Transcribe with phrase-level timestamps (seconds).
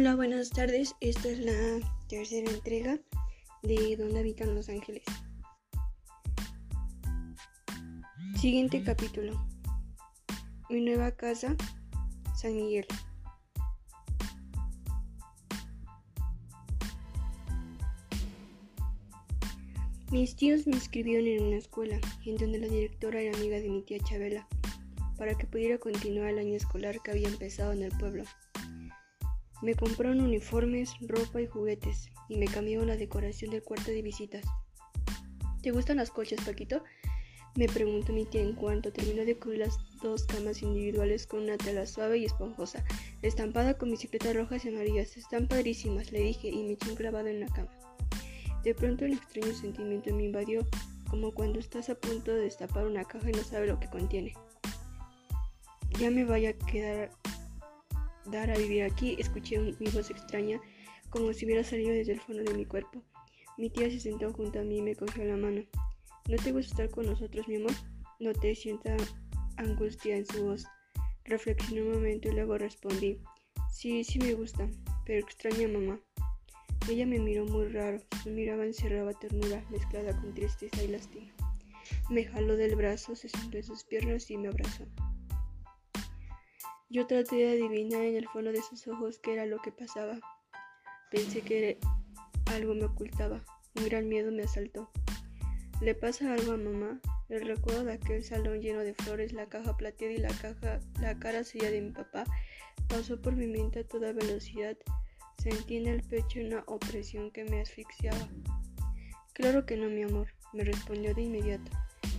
[0.00, 0.94] Hola, buenas tardes.
[1.00, 1.52] Esta es la
[2.08, 3.00] tercera entrega
[3.64, 5.02] de Donde habitan los ángeles.
[8.36, 9.44] Siguiente capítulo.
[10.70, 11.56] Mi nueva casa,
[12.36, 12.86] San Miguel.
[20.12, 23.82] Mis tíos me inscribieron en una escuela, en donde la directora era amiga de mi
[23.82, 24.46] tía Chabela,
[25.16, 28.22] para que pudiera continuar el año escolar que había empezado en el pueblo.
[29.60, 34.44] Me compraron uniformes, ropa y juguetes y me cambiaron la decoración del cuarto de visitas.
[35.62, 36.82] ¿Te gustan las colchas, Paquito?
[37.56, 41.56] Me preguntó mi tía en cuanto terminó de cubrir las dos camas individuales con una
[41.56, 42.84] tela suave y esponjosa,
[43.22, 45.16] estampada con bicicletas rojas y amarillas.
[45.16, 47.72] Están padrísimas, le dije y me eché un clavado en la cama.
[48.62, 50.64] De pronto el extraño sentimiento me invadió,
[51.10, 54.34] como cuando estás a punto de destapar una caja y no sabes lo que contiene.
[55.98, 57.10] Ya me vaya a quedar
[58.30, 60.60] dar a vivir aquí, escuché mi voz extraña,
[61.10, 63.02] como si hubiera salido desde el fondo de mi cuerpo.
[63.56, 65.62] Mi tía se sentó junto a mí y me cogió la mano.
[66.28, 67.72] ¿No te gusta estar con nosotros, mi amor?
[68.20, 68.96] Noté cierta
[69.56, 70.64] angustia en su voz.
[71.24, 73.20] Reflexioné un momento y luego respondí.
[73.70, 74.68] Sí, sí me gusta,
[75.04, 76.00] pero extraña mamá.
[76.88, 81.26] Ella me miró muy raro, su mirada encerraba ternura mezclada con tristeza y lástima.
[82.10, 84.86] Me jaló del brazo, se sentó en sus piernas y me abrazó.
[86.90, 90.18] Yo traté de adivinar en el fondo de sus ojos qué era lo que pasaba.
[91.10, 91.78] Pensé que
[92.46, 93.44] algo me ocultaba.
[93.76, 94.90] Un gran miedo me asaltó.
[95.80, 97.00] ¿Le pasa algo a mamá?
[97.28, 101.18] El recuerdo de aquel salón lleno de flores, la caja plateada y la caja, la
[101.18, 102.24] cara seria de mi papá
[102.88, 104.76] pasó por mi mente a toda velocidad.
[105.38, 108.28] Sentí en el pecho una opresión que me asfixiaba.
[109.34, 111.70] Claro que no, mi amor, me respondió de inmediato.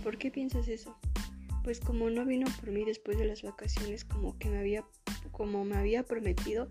[0.02, 0.96] ¿Por qué piensas eso?
[1.62, 4.84] Pues como no vino por mí después de las vacaciones como que me había
[5.32, 6.68] como me había prometido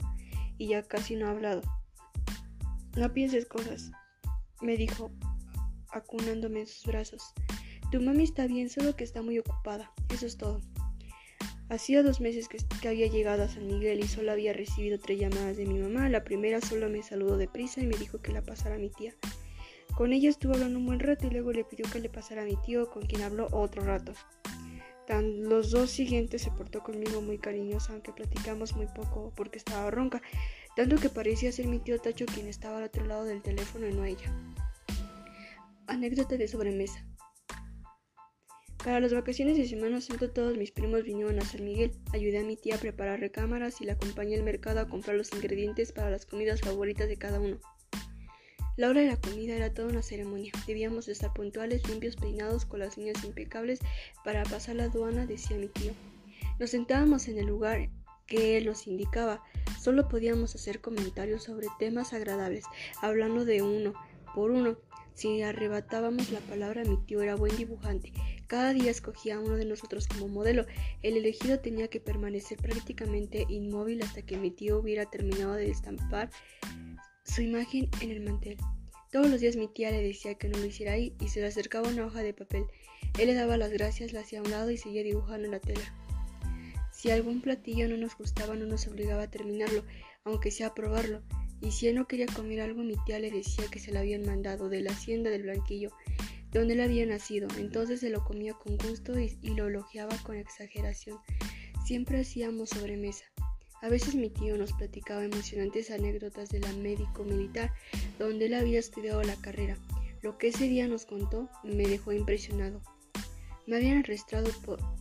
[0.57, 1.61] y ya casi no ha hablado.
[2.95, 3.91] No pienses cosas,
[4.61, 5.09] me dijo,
[5.91, 7.33] acunándome en sus brazos.
[7.91, 9.91] Tu mami está bien, solo que está muy ocupada.
[10.13, 10.61] Eso es todo.
[11.69, 15.55] Hacía dos meses que, había llegado a San Miguel y solo había recibido tres llamadas
[15.55, 16.09] de mi mamá.
[16.09, 19.13] La primera solo me saludó deprisa y me dijo que la pasara a mi tía.
[19.95, 22.45] Con ella estuvo hablando un buen rato y luego le pidió que le pasara a
[22.45, 24.13] mi tío, con quien habló otro rato
[25.17, 30.21] los dos siguientes se portó conmigo muy cariñosa, aunque platicamos muy poco porque estaba ronca,
[30.75, 33.93] tanto que parecía ser mi tío Tacho quien estaba al otro lado del teléfono y
[33.93, 34.31] no ella.
[35.87, 37.05] Anécdota de sobremesa.
[38.83, 41.91] Para las vacaciones de Semana Santa todos mis primos vinieron a San Miguel.
[42.13, 45.33] Ayudé a mi tía a preparar recámaras y la acompañé al mercado a comprar los
[45.33, 47.59] ingredientes para las comidas favoritas de cada uno.
[48.79, 50.53] La hora de la comida era toda una ceremonia.
[50.65, 53.79] Debíamos estar puntuales, limpios, peinados, con las uñas impecables
[54.23, 55.91] para pasar la aduana, decía mi tío.
[56.61, 57.89] Nos sentábamos en el lugar
[58.25, 59.43] que él nos indicaba.
[59.81, 62.63] Solo podíamos hacer comentarios sobre temas agradables,
[63.01, 63.95] hablando de uno
[64.33, 64.77] por uno.
[65.13, 68.13] Si arrebatábamos la palabra, mi tío era buen dibujante.
[68.47, 70.65] Cada día escogía a uno de nosotros como modelo.
[71.01, 76.29] El elegido tenía que permanecer prácticamente inmóvil hasta que mi tío hubiera terminado de estampar
[77.29, 78.57] su imagen en el mantel.
[79.11, 81.47] Todos los días mi tía le decía que no lo hiciera ahí y se le
[81.47, 82.65] acercaba una hoja de papel.
[83.17, 85.59] Él le daba las gracias, la hacía a un lado y seguía dibujando en la
[85.59, 85.81] tela.
[86.91, 89.83] Si algún platillo no nos gustaba, no nos obligaba a terminarlo,
[90.25, 91.21] aunque sea a probarlo.
[91.61, 94.25] Y si él no quería comer algo, mi tía le decía que se lo habían
[94.25, 95.91] mandado de la hacienda del Blanquillo,
[96.51, 97.47] donde él había nacido.
[97.57, 101.17] Entonces se lo comía con gusto y, y lo elogiaba con exageración.
[101.85, 103.25] Siempre hacíamos sobremesa.
[103.81, 107.73] A veces mi tío nos platicaba emocionantes anécdotas de la médico militar,
[108.17, 109.77] donde él había estudiado la carrera.
[110.21, 112.81] Lo que ese día nos contó me dejó impresionado.
[113.69, 114.03] Me habían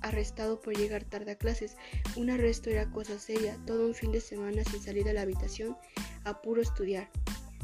[0.03, 1.77] arrestado por, llegar tarde a clases.
[2.17, 5.77] Un arresto era cosa seria, todo un fin de semana sin salir de la habitación
[6.25, 7.11] a puro estudiar.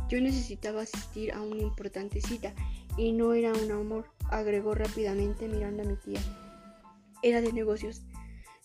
[0.08, 2.54] Yo necesitaba asistir a una importante cita
[2.96, 6.20] y no era un amor, agregó rápidamente mirando a mi tía.
[7.22, 8.02] Era de negocios.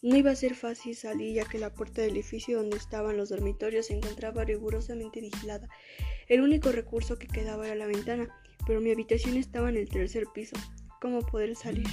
[0.01, 3.29] No iba a ser fácil salir ya que la puerta del edificio donde estaban los
[3.29, 5.67] dormitorios se encontraba rigurosamente vigilada.
[6.29, 8.29] El único recurso que quedaba era la ventana,
[8.65, 10.55] pero mi habitación estaba en el tercer piso.
[11.01, 11.87] ¿Cómo poder salir?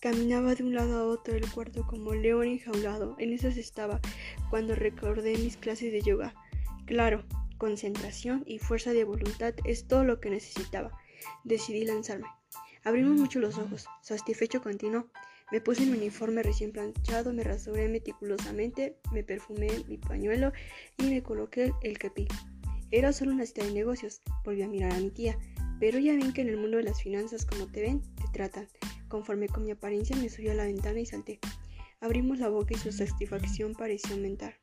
[0.00, 3.14] Caminaba de un lado a otro del cuarto como león enjaulado.
[3.18, 4.00] En esas estaba
[4.48, 6.34] cuando recordé mis clases de yoga.
[6.86, 7.24] Claro,
[7.58, 10.92] concentración y fuerza de voluntad es todo lo que necesitaba.
[11.44, 12.26] Decidí lanzarme.
[12.86, 13.88] Abrimos mucho los ojos.
[14.00, 15.08] Satisfecho continuó.
[15.50, 20.52] Me puse mi uniforme recién planchado, me rasuré meticulosamente, me perfumé mi pañuelo
[20.96, 22.28] y me coloqué el kepi.
[22.92, 24.22] Era solo una cita de negocios.
[24.44, 25.36] Volví a mirar a mi tía.
[25.80, 28.68] Pero ya ven que en el mundo de las finanzas, como te ven, te tratan.
[29.08, 31.40] Conforme con mi apariencia, me subí a la ventana y salté.
[32.00, 34.60] Abrimos la boca y su satisfacción pareció aumentar.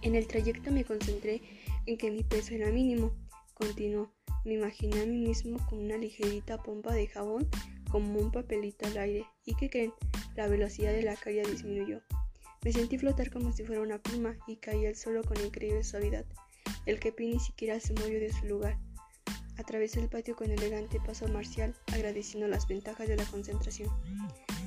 [0.00, 1.40] En el trayecto me concentré
[1.86, 3.14] en que mi peso era mínimo.
[3.54, 4.12] Continuó.
[4.44, 7.48] Me imaginé a mí mismo con una ligerita pompa de jabón
[7.90, 9.26] como un papelito al aire.
[9.44, 9.92] ¿Y qué creen?
[10.34, 12.00] La velocidad de la caída disminuyó.
[12.64, 16.24] Me sentí flotar como si fuera una pluma y caí al suelo con increíble suavidad.
[16.86, 18.78] El kepi ni siquiera se movió de su lugar.
[19.58, 23.90] Atravesé el patio con elegante paso marcial, agradeciendo las ventajas de la concentración.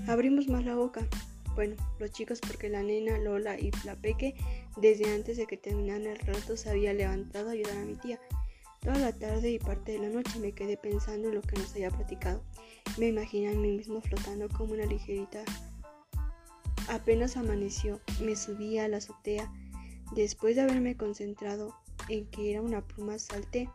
[0.07, 1.07] Abrimos más la boca.
[1.55, 4.35] Bueno, los chicos porque la nena, Lola y la Peque,
[4.77, 8.19] desde antes de que terminaran el rato, se había levantado a ayudar a mi tía.
[8.81, 11.71] Toda la tarde y parte de la noche me quedé pensando en lo que nos
[11.71, 12.43] había platicado.
[12.97, 15.43] Me imaginé a mí mismo flotando como una ligerita.
[16.87, 19.51] Apenas amaneció, me subí a la azotea.
[20.15, 21.75] Después de haberme concentrado
[22.09, 23.69] en que era una pluma, salté.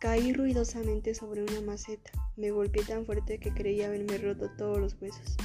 [0.00, 2.10] Caí ruidosamente sobre una maceta.
[2.36, 5.36] Me golpeé tan fuerte que creía haberme roto todos los huesos.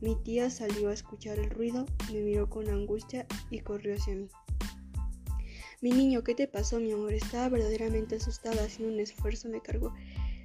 [0.00, 4.28] Mi tía salió a escuchar el ruido, me miró con angustia y corrió hacia mí.
[5.82, 7.12] Mi niño, ¿qué te pasó, mi amor?
[7.12, 9.92] Estaba verdaderamente asustada, haciendo un esfuerzo me cargó.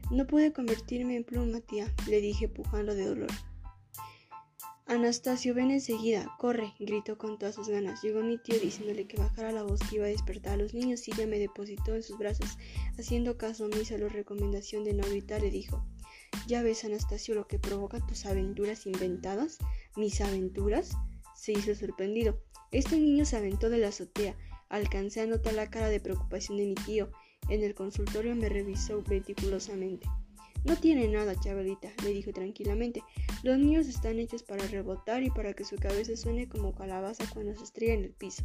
[0.10, 3.30] No pude convertirme en pluma, tía, le dije pujando de dolor.
[4.88, 8.02] Anastasio, ven enseguida, corre, gritó con todas sus ganas.
[8.02, 11.08] Llegó mi tío diciéndole que bajara la voz que iba a despertar a los niños
[11.08, 12.58] y ella me depositó en sus brazos.
[12.98, 15.86] Haciendo caso a mí, la recomendación de no gritar, le dijo,
[16.48, 19.60] ¿ya ves, Anastasio, lo que provoca tus aventuras inventadas?
[19.96, 20.94] ¿Mis aventuras?
[21.36, 22.42] Se hizo sorprendido.
[22.72, 24.36] Este niño se aventó de la azotea.
[24.70, 27.10] Alcancé a notar la cara de preocupación de mi tío.
[27.50, 30.08] En el consultorio me revisó meticulosamente.
[30.66, 33.02] No tiene nada, Chabelita, le dijo tranquilamente.
[33.44, 37.56] Los niños están hechos para rebotar y para que su cabeza suene como calabaza cuando
[37.56, 38.44] se estrella en el piso.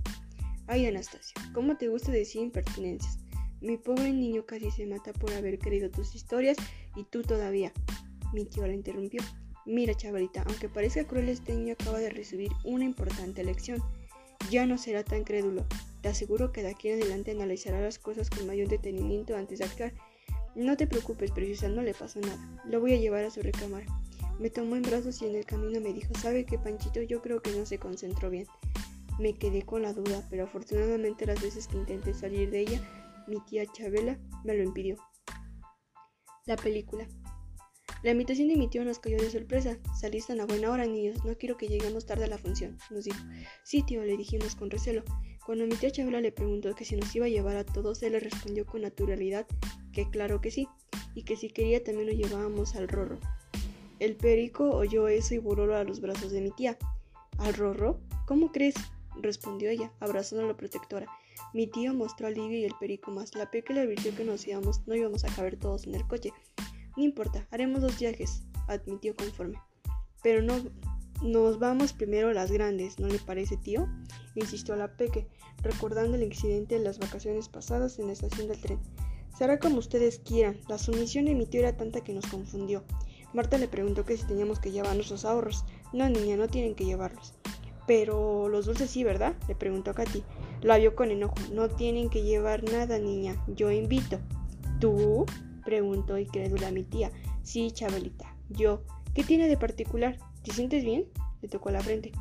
[0.69, 3.19] Ay, Anastasia, ¿cómo te gusta decir impertinencias?
[3.60, 6.56] Mi pobre niño casi se mata por haber creído tus historias
[6.96, 7.72] y tú todavía.
[8.32, 9.22] Mi tío la interrumpió.
[9.66, 13.82] Mira, Chabelita, aunque parezca cruel, este niño acaba de recibir una importante lección.
[14.50, 15.64] Ya no será tan crédulo.
[16.02, 19.64] Te aseguro que de aquí en adelante analizará las cosas con mayor detenimiento antes de
[19.64, 19.94] actuar.
[20.54, 22.60] No te preocupes, preciosa, no le pasa nada.
[22.66, 23.87] Lo voy a llevar a su recámara.
[24.38, 27.00] Me tomó en brazos y en el camino me dijo, ¿sabe qué, Panchito?
[27.02, 28.46] Yo creo que no se concentró bien.
[29.19, 33.40] Me quedé con la duda, pero afortunadamente las veces que intenté salir de ella, mi
[33.44, 34.96] tía Chabela me lo impidió.
[36.46, 37.06] La película.
[38.02, 39.78] La invitación de mi tío nos cayó de sorpresa.
[39.98, 41.25] Saliste a buena hora, niños.
[41.25, 43.22] No quiero que lleguemos tarde a la función, nos dijo.
[43.62, 45.05] Sí, tío, le dijimos con recelo.
[45.44, 48.12] Cuando mi tía Chabela le preguntó que si nos iba a llevar a todos, él
[48.12, 49.47] le respondió con naturalidad
[49.93, 50.69] que claro que sí,
[51.15, 53.19] y que si quería también lo llevábamos al rorro.
[53.99, 56.77] El perico oyó eso y voló a los brazos de mi tía.
[57.39, 58.00] ¿Al rorro?
[58.27, 58.75] ¿Cómo crees?
[59.21, 61.06] respondió ella, abrazando a la protectora.
[61.53, 63.35] Mi tío mostró alivio y el perico más.
[63.35, 66.33] La peque le advirtió que nos íbamos, no íbamos a caber todos en el coche.
[66.97, 69.59] No importa, haremos dos viajes, admitió conforme.
[70.23, 70.55] Pero no
[71.22, 73.88] nos vamos primero las grandes, ¿no le parece, tío?
[74.34, 75.28] insistió la Peque,
[75.62, 78.78] recordando el incidente de las vacaciones pasadas en la estación del tren.
[79.36, 80.58] Será como ustedes quieran.
[80.69, 82.84] La sumisión de mi tío era tanta que nos confundió.
[83.32, 85.64] Marta le preguntó que si teníamos que llevar nuestros ahorros.
[85.92, 87.34] No, niña, no tienen que llevarlos.
[87.86, 89.34] Pero los dulces sí, ¿verdad?
[89.48, 90.22] Le preguntó a Katy.
[90.60, 91.34] La vio con enojo.
[91.52, 93.42] No tienen que llevar nada, niña.
[93.48, 94.20] Yo invito.
[94.80, 95.24] ¿Tú?
[95.64, 97.10] preguntó incrédula mi tía.
[97.42, 98.36] Sí, Chabelita.
[98.50, 98.82] Yo.
[99.14, 100.19] ¿Qué tiene de particular?
[100.44, 101.06] ¿Te sientes bien?
[101.41, 102.13] Le tocó la frente.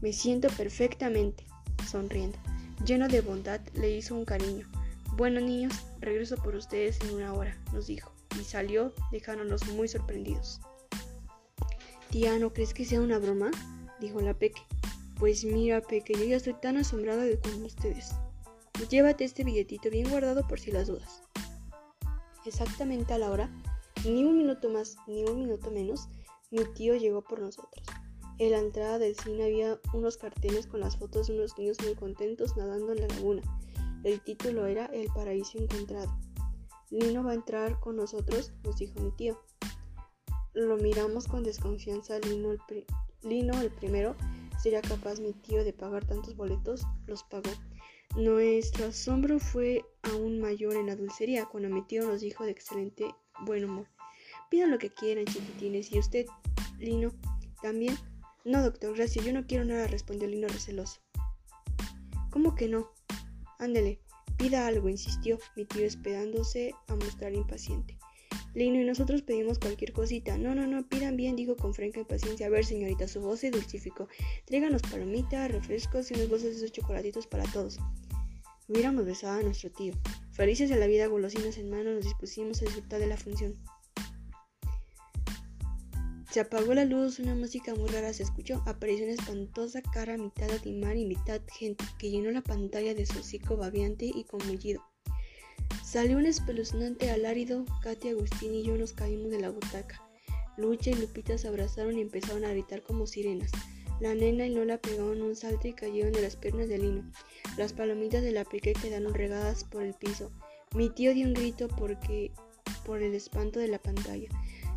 [0.00, 1.44] Me siento perfectamente,
[1.88, 2.38] sonriendo.
[2.84, 4.66] Lleno de bondad, le hizo un cariño.
[5.16, 10.60] Bueno, niños, regreso por ustedes en una hora, nos dijo, y salió, dejándonos muy sorprendidos.
[12.10, 13.50] Tía, ¿no crees que sea una broma?
[14.00, 14.62] dijo la Peque.
[15.18, 18.12] Pues mira, Peque, yo ya estoy tan asombrada de como ustedes.
[18.88, 21.22] Llévate este billetito bien guardado por si las dudas.
[22.46, 23.50] Exactamente a la hora,
[24.04, 26.08] ni un minuto más ni un minuto menos,
[26.50, 27.84] mi tío llegó por nosotros.
[28.38, 31.94] En la entrada del cine había unos carteles con las fotos de unos niños muy
[31.94, 33.42] contentos nadando en la laguna.
[34.02, 36.10] El título era El paraíso encontrado.
[36.90, 39.38] Lino va a entrar con nosotros, nos dijo mi tío.
[40.54, 42.18] Lo miramos con desconfianza.
[42.18, 42.60] Lino el,
[43.22, 44.16] Lino, el primero,
[44.60, 47.50] sería capaz mi tío de pagar tantos boletos, los pagó.
[48.16, 53.14] Nuestro asombro fue aún mayor en la dulcería cuando mi tío nos dijo de excelente
[53.44, 53.86] buen humor.
[54.50, 55.92] Pidan lo que quieran, chiquitines.
[55.92, 56.26] ¿Y usted,
[56.78, 57.12] Lino,
[57.62, 57.96] también?
[58.44, 59.24] No, doctor, gracias.
[59.24, 61.00] Yo no quiero nada, respondió Lino receloso.
[62.30, 62.90] ¿Cómo que no?
[63.58, 64.00] Ándele,
[64.36, 67.96] pida algo, insistió mi tío esperándose a mostrar impaciente.
[68.54, 70.36] Lino y nosotros pedimos cualquier cosita.
[70.36, 72.46] No, no, no, pidan bien, dijo con franca impaciencia.
[72.46, 74.08] A ver, señorita, su voz se dulcificó.
[74.46, 77.78] Tráiganos palomitas, refrescos y unas bolsas de esos chocolatitos para todos.
[78.66, 79.92] Hubiéramos besado a nuestro tío.
[80.32, 83.56] Felices de la vida, golosinas en mano, nos dispusimos a disfrutar de la función.
[86.30, 88.62] Se apagó la luz, una música muy rara se escuchó.
[88.64, 93.18] Apareció una espantosa cara mitad animal y mitad gente que llenó la pantalla de su
[93.18, 94.80] hocico babiante y con mullido.
[95.84, 97.64] Salió un espeluznante alárido.
[97.82, 100.00] Katy, Agustín y yo nos caímos de la butaca.
[100.56, 103.50] Lucha y Lupita se abrazaron y empezaron a gritar como sirenas.
[103.98, 107.10] La nena y Lola pegaron un salto y cayeron de las piernas de Lino.
[107.56, 110.30] Las palomitas de la peque quedaron regadas por el piso.
[110.76, 112.30] Mi tío dio un grito porque
[112.86, 114.28] por el espanto de la pantalla.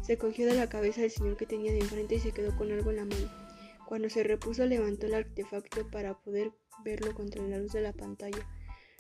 [0.04, 2.72] Se cogió de la cabeza del señor que tenía de enfrente y se quedó con
[2.72, 3.32] algo en la mano.
[3.88, 6.52] Cuando se repuso levantó el artefacto para poder
[6.84, 8.46] verlo contra la luz de la pantalla.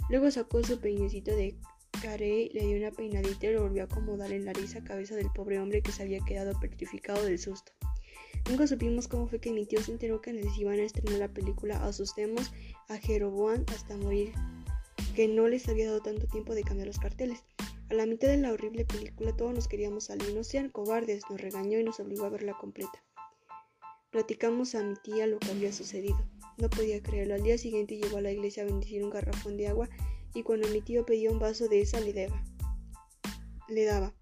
[0.09, 1.57] Luego sacó su peinecito de
[2.01, 5.29] caré, le dio una peinadita y lo volvió a acomodar en la risa cabeza del
[5.31, 7.73] pobre hombre que se había quedado petrificado del susto.
[8.49, 11.33] Nunca supimos cómo fue que mi tío se enteró que les iban a estrenar la
[11.33, 12.51] película Asustemos
[12.89, 14.33] a Jeroboam hasta morir,
[15.15, 17.43] que no les había dado tanto tiempo de cambiar los carteles.
[17.93, 20.33] A la mitad de la horrible película todos nos queríamos salir.
[20.33, 23.03] No sean cobardes, nos regañó y nos obligó a verla completa.
[24.09, 26.17] Platicamos a mi tía lo que había sucedido.
[26.57, 27.35] No podía creerlo.
[27.35, 29.89] Al día siguiente llegó a la iglesia a bendecir un garrafón de agua
[30.33, 32.43] y cuando mi tío pedía un vaso de esa le daba.
[33.69, 34.15] Le daba.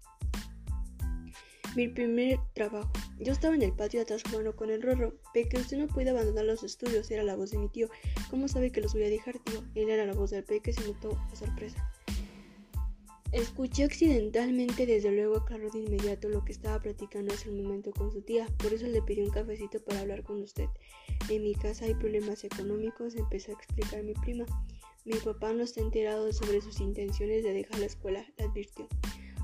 [1.74, 2.92] Mi primer trabajo.
[3.20, 5.14] Yo estaba en el patio atrás jugando con el rorro.
[5.32, 7.88] Peque, usted no puede abandonar los estudios, era la voz de mi tío.
[8.28, 9.64] ¿Cómo sabe que los voy a dejar, tío?
[9.74, 11.90] Él era la voz del Peque, se notó a sorpresa.
[13.32, 18.12] Escuché accidentalmente, desde luego aclaró de inmediato lo que estaba platicando hace un momento con
[18.12, 20.66] su tía, por eso le pedí un cafecito para hablar con usted.
[21.30, 24.44] En mi casa hay problemas económicos, empezó a explicar mi prima.
[25.06, 28.86] Mi papá no está enterado sobre sus intenciones de dejar la escuela, le advirtió.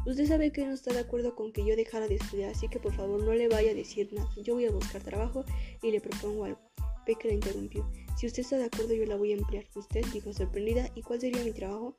[0.05, 2.79] Usted sabe que no está de acuerdo con que yo dejara de estudiar, así que
[2.79, 4.29] por favor no le vaya a decir nada.
[4.37, 5.47] Yo voy a buscar trabajo
[5.83, 6.61] y le propongo algo.
[7.07, 7.91] Peque la interrumpió.
[8.19, 9.65] Si usted está de acuerdo, yo la voy a emplear.
[9.75, 10.91] Usted dijo sorprendida.
[10.95, 11.95] ¿Y cuál sería mi trabajo?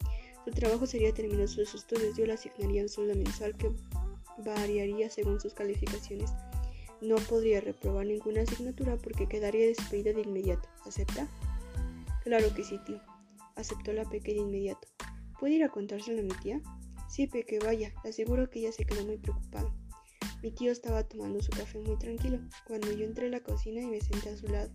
[0.45, 2.15] Su trabajo sería terminar sus estudios.
[2.17, 3.71] Yo le asignaría un sueldo mensual que
[4.43, 6.31] variaría según sus calificaciones.
[7.01, 10.67] No podría reprobar ninguna asignatura porque quedaría despedida de inmediato.
[10.85, 11.27] ¿Acepta?
[12.23, 12.99] Claro que sí, tío.
[13.55, 14.87] Aceptó la Peque de inmediato.
[15.39, 16.61] ¿Puede ir a contárselo a mi tía?
[17.09, 17.93] Sí, Peque, vaya.
[18.03, 19.73] Le aseguro que ella se quedó muy preocupada.
[20.41, 23.87] Mi tío estaba tomando su café muy tranquilo cuando yo entré a la cocina y
[23.87, 24.71] me senté a su lado.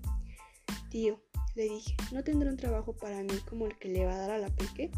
[0.90, 1.20] Tío,
[1.54, 4.30] le dije, ¿no tendrá un trabajo para mí como el que le va a dar
[4.32, 4.90] a la Peque?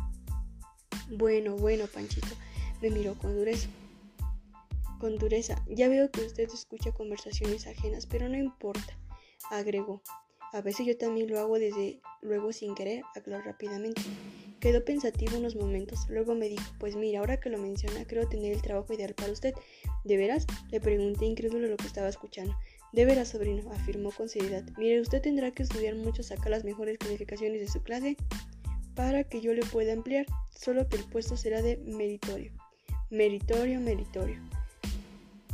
[1.08, 2.34] Bueno, bueno, Panchito,
[2.82, 3.68] me miró con dureza.
[4.98, 8.98] Con dureza, ya veo que usted escucha conversaciones ajenas, pero no importa,
[9.50, 10.02] agregó.
[10.52, 14.02] A veces yo también lo hago desde luego sin querer, aclaró rápidamente.
[14.58, 18.52] Quedó pensativo unos momentos, luego me dijo, pues mira, ahora que lo menciona, creo tener
[18.52, 19.54] el trabajo ideal para usted.
[20.02, 20.46] ¿De veras?
[20.70, 22.56] Le pregunté incrédulo lo que estaba escuchando.
[22.92, 24.64] De veras, sobrino, afirmó con seriedad.
[24.76, 28.16] Mire, usted tendrá que estudiar mucho, sacar las mejores calificaciones de su clase
[28.96, 32.50] para que yo le pueda emplear, solo que el puesto será de meritorio.
[33.10, 34.40] Meritorio, meritorio.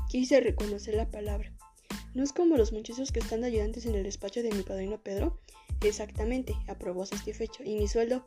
[0.09, 1.53] Quise reconocer la palabra.
[2.15, 5.39] ¿No es como los muchachos que están ayudantes en el despacho de mi padrino Pedro?
[5.83, 7.65] Exactamente, aprobó satisfecho.
[7.65, 8.27] ¿Y mi sueldo?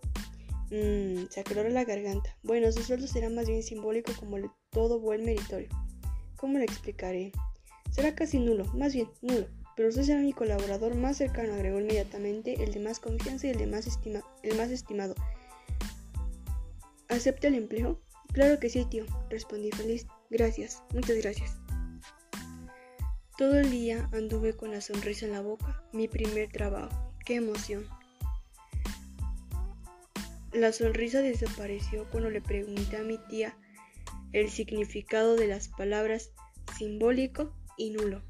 [0.69, 2.35] Mmm, se aclaró la garganta.
[2.43, 4.37] Bueno, su sueldo será más bien simbólico como
[4.71, 5.69] todo buen meritorio.
[6.35, 7.31] ¿Cómo le explicaré?
[7.91, 9.47] Será casi nulo, más bien nulo.
[9.75, 13.57] Pero usted será mi colaborador más cercano, agregó inmediatamente, el de más confianza y el
[13.57, 15.15] de más, estima el más estimado.
[17.09, 17.99] ¿Acepta el empleo?
[18.33, 20.07] Claro que sí, tío, respondí feliz.
[20.29, 21.57] Gracias, muchas gracias.
[23.37, 27.13] Todo el día anduve con la sonrisa en la boca, mi primer trabajo.
[27.25, 27.85] ¡Qué emoción!
[30.53, 33.57] La sonrisa desapareció cuando le pregunté a mi tía
[34.31, 36.31] el significado de las palabras
[36.77, 38.21] simbólico y nulo.